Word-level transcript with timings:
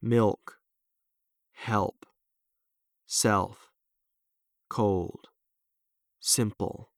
milk, 0.00 0.58
help, 1.52 2.06
self, 3.06 3.70
cold, 4.68 5.28
simple. 6.20 6.90